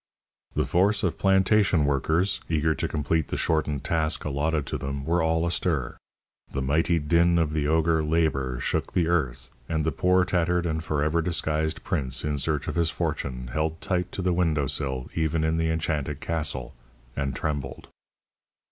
The 0.55 0.65
force 0.65 1.03
of 1.03 1.19
plantation 1.19 1.85
workers, 1.85 2.41
eager 2.49 2.73
to 2.73 2.87
complete 2.87 3.27
the 3.27 3.37
shortened 3.37 3.83
task 3.83 4.25
allotted 4.25 4.65
to 4.65 4.79
them, 4.79 5.05
were 5.05 5.21
all 5.21 5.45
astir. 5.45 5.95
The 6.51 6.61
mighty 6.63 6.97
din 6.97 7.37
of 7.37 7.53
the 7.53 7.67
ogre 7.67 8.03
Labour 8.03 8.59
shook 8.59 8.93
the 8.93 9.07
earth, 9.07 9.51
and 9.69 9.83
the 9.83 9.91
poor 9.91 10.25
tattered 10.25 10.65
and 10.65 10.83
forever 10.83 11.21
disguised 11.21 11.83
Prince 11.83 12.23
in 12.23 12.39
search 12.39 12.67
of 12.67 12.73
his 12.73 12.89
fortune 12.89 13.49
held 13.53 13.79
tight 13.79 14.11
to 14.13 14.23
the 14.23 14.33
window 14.33 14.65
sill 14.65 15.07
even 15.13 15.43
in 15.43 15.57
the 15.57 15.69
enchanted 15.69 16.19
castle, 16.19 16.73
and 17.15 17.35
trembled. 17.35 17.87